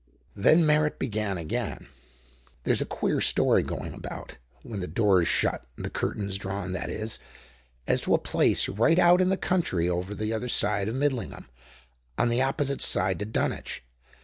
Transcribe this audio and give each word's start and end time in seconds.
Then 0.33 0.65
Merritt 0.65 0.97
began 0.97 1.37
again: 1.37 1.85
"There's 2.63 2.81
a 2.81 2.87
queer 2.87 3.21
story 3.21 3.61
going 3.61 3.93
about, 3.93 4.39
when 4.63 4.79
the 4.79 4.87
door's 4.87 5.27
shut 5.27 5.63
and 5.77 5.85
the 5.85 5.91
curtain's 5.91 6.39
drawn, 6.39 6.71
that 6.71 6.89
is, 6.89 7.19
as 7.85 8.01
to 8.01 8.15
a 8.15 8.17
place 8.17 8.67
right 8.67 8.97
out 8.97 9.21
in 9.21 9.29
the 9.29 9.37
country 9.37 9.87
over 9.87 10.15
the 10.15 10.33
other 10.33 10.49
side 10.49 10.89
of 10.89 10.95
Midlingham; 10.95 11.49
on 12.17 12.29
the 12.29 12.41
opposite 12.41 12.81
side 12.81 13.19
to 13.19 13.25
Dunwich. 13.25 13.83